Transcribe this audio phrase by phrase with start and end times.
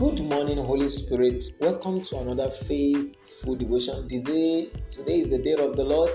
[0.00, 1.44] Good morning, Holy Spirit.
[1.60, 4.08] Welcome to another faithful devotion.
[4.08, 6.08] Today, today is the day of the Lord,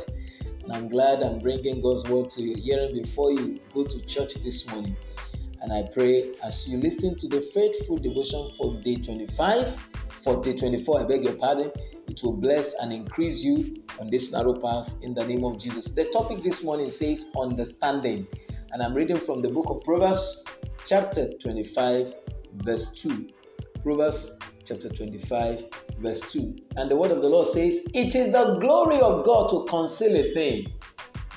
[0.63, 4.33] and I'm glad I'm bringing God's word to your hearing before you go to church
[4.43, 4.97] this morning.
[5.61, 9.79] And I pray as you listen to the faithful devotion for day 25,
[10.23, 11.71] for day 24, I beg your pardon,
[12.07, 15.89] it will bless and increase you on this narrow path in the name of Jesus.
[15.89, 18.25] The topic this morning says understanding,
[18.71, 20.43] and I'm reading from the book of Proverbs,
[20.87, 22.15] chapter 25,
[22.63, 23.27] verse 2.
[23.85, 24.31] Proverbs
[24.63, 25.65] chapter 25,
[25.99, 26.55] verse 2.
[26.75, 30.15] And the word of the Lord says, It is the glory of God to conceal
[30.15, 30.73] a thing,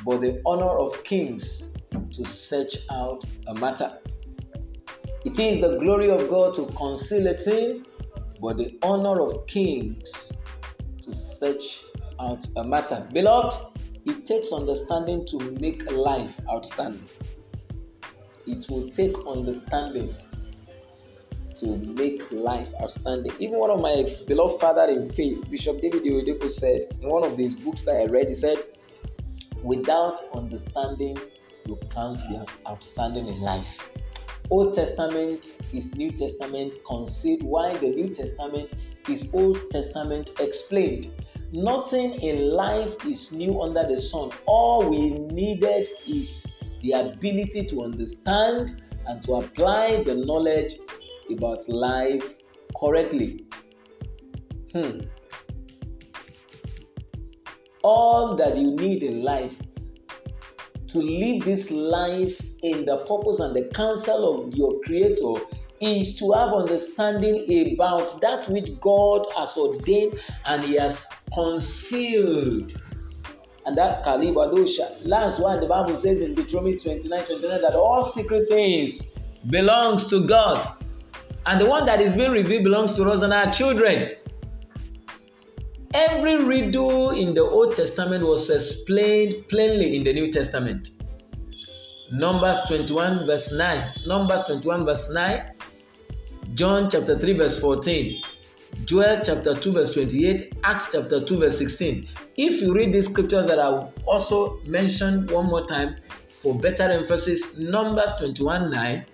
[0.07, 3.99] but the honor of kings to search out a matter.
[5.27, 7.85] It is the glory of God to conceal a thing,
[8.41, 10.33] but the honor of kings
[11.05, 11.83] to search
[12.19, 13.07] out a matter.
[13.13, 13.59] Beloved,
[14.07, 17.11] it takes understanding to make life outstanding.
[18.47, 20.17] It will take understanding
[21.61, 23.33] to make life outstanding.
[23.39, 27.37] Even one of my beloved father in faith, Bishop David Oyedepo said in one of
[27.37, 28.59] these books that I read, he said,
[29.63, 31.19] without understanding,
[31.67, 33.91] you can't be outstanding in life.
[34.51, 38.73] Old Testament is New Testament concealed, while the New Testament
[39.09, 41.13] is Old Testament explained.
[41.53, 44.31] Nothing in life is new under the sun.
[44.47, 46.47] All we needed is
[46.83, 50.77] the ability to understand and to apply the knowledge
[51.31, 52.35] about life
[52.79, 53.45] correctly.
[54.73, 55.01] Hmm.
[57.83, 59.55] All that you need in life
[60.89, 65.35] to live this life in the purpose and the counsel of your Creator
[65.81, 72.73] is to have understanding about that which God has ordained and He has concealed.
[73.67, 75.07] And that Kalibadosha.
[75.07, 79.13] That's why the Bible says in Deuteronomy 29 29 that all secret things
[79.51, 80.75] belongs to God.
[81.49, 84.11] And the one that is being revealed belongs to us and our children.
[85.95, 90.91] Every riddle in the Old Testament was explained plainly in the New Testament.
[92.13, 93.93] Numbers 21, verse 9.
[94.07, 95.53] Numbers 21, verse 9.
[96.53, 98.23] John chapter 3, verse 14.
[98.85, 100.53] Joel chapter 2, verse 28.
[100.65, 102.11] Acts chapter 2, verse 16.
[102.37, 105.97] If you read these scriptures that I also mentioned one more time
[106.43, 109.07] for better emphasis, Numbers 21, 9.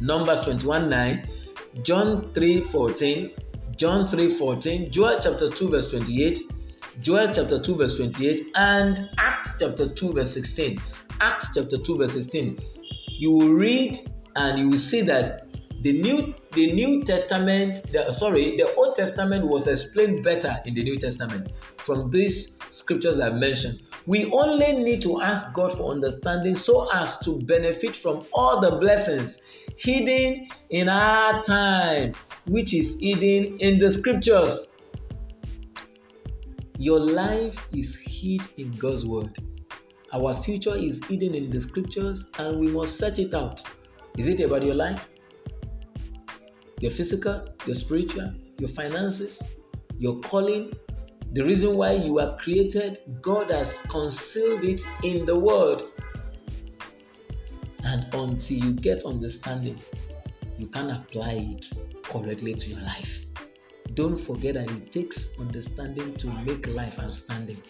[0.00, 1.28] Numbers 21, 9.
[1.82, 3.30] John 3 14,
[3.76, 6.40] John 3 14, Joel chapter 2, verse 28,
[7.00, 10.80] Joel chapter 2, verse 28, and Acts chapter 2, verse 16.
[11.20, 12.58] Acts chapter 2, verse 16.
[13.08, 13.98] You will read
[14.36, 15.46] and you will see that
[15.82, 20.82] the new the New Testament, the, sorry, the Old Testament was explained better in the
[20.82, 23.82] New Testament from these scriptures I mentioned.
[24.06, 28.72] We only need to ask God for understanding so as to benefit from all the
[28.72, 29.38] blessings
[29.78, 32.12] hidden in our time,
[32.46, 34.68] which is hidden in the scriptures.
[36.78, 39.36] Your life is hid in God's word.
[40.12, 43.62] Our future is hidden in the scriptures, and we must search it out.
[44.16, 45.08] Is it about your life?
[46.80, 49.40] Your physical, your spiritual, your finances,
[49.98, 50.72] your calling,
[51.32, 55.82] the reason why you are created, God has concealed it in the Word.
[57.84, 59.78] And until you get understanding,
[60.58, 61.70] you can apply it
[62.02, 63.20] correctly to your life.
[63.94, 67.60] Don't forget that it takes understanding to make life outstanding.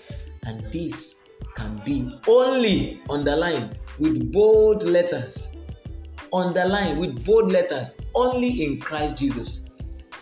[0.45, 1.17] And this
[1.55, 5.49] can be only underlined with bold letters.
[6.33, 9.61] Underlined with bold letters only in Christ Jesus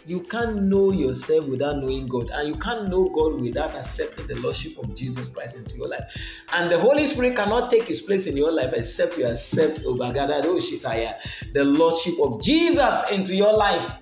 [0.06, 4.36] you can't know yourself without knowing God, and you can't know God without accepting the
[4.36, 6.04] Lordship of Jesus Christ into your life.
[6.52, 9.96] And the Holy Spirit cannot take his place in your life except you accept oh
[10.00, 13.98] uh, the Lordship of Jesus into your life.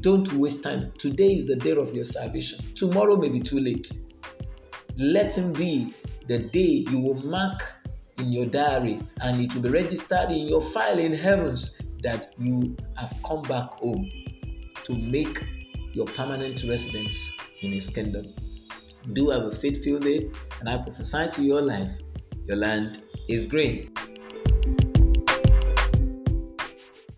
[0.00, 0.92] Don't waste time.
[0.98, 2.58] Today is the day of your salvation.
[2.74, 3.88] Tomorrow may be too late.
[4.96, 5.94] Let him be
[6.26, 7.62] the day you will mark
[8.18, 12.76] in your diary and it will be registered in your file in heavens that you
[12.96, 14.10] have come back home
[14.86, 15.44] to make
[15.92, 17.30] your permanent residence
[17.60, 18.34] in His kingdom.
[19.12, 20.30] Do have a faithful day,
[20.60, 21.90] and I prophesy to your life
[22.46, 23.92] your land is green.